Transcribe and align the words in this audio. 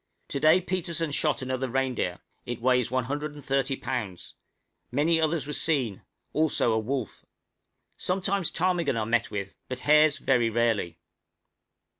To 0.29 0.39
day 0.39 0.61
Petersen 0.61 1.11
shot 1.11 1.43
another 1.43 1.69
reindeer; 1.69 2.21
it 2.43 2.59
weighs 2.59 2.89
130 2.89 3.77
lbs.; 3.79 4.33
many 4.91 5.21
others 5.21 5.45
were 5.45 5.53
seen, 5.53 6.01
also 6.33 6.71
a 6.73 6.79
wolf. 6.79 7.23
Sometimes 7.97 8.49
a 8.49 8.51
few 8.51 8.55
ptarmigan 8.57 8.97
are 8.99 9.05
met 9.05 9.29
with, 9.29 9.55
but 9.69 9.81
hares 9.81 10.17
very 10.17 10.49
rarely. 10.49 10.97